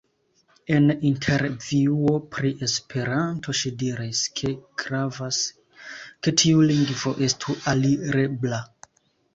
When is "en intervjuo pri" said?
0.75-2.53